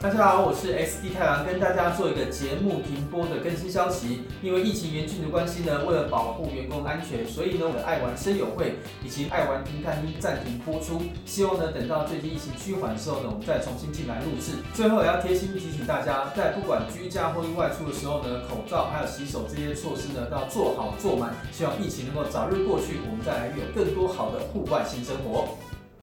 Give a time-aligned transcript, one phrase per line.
[0.00, 4.22] 大家好，我是 SD 太郎，跟大家做一个节目停播的更新消息。
[4.40, 11.02] 因为疫情严峻的关系呢，为了保护员工安全，所以呢，我的爱玩声友会以及爱玩听看听暂停播出。
[11.26, 14.62] 希望呢，等到最近疫情趋缓的时候呢，我们再重新进来录制。
[14.72, 21.34] 最后也要贴心提醒大家，在不管居家或外出的时候呢，口罩还有洗手这些措施呢，都要做好做满。
[21.50, 25.58] 希望疫情能够早日过去，我们再来有更多好的户外新生活。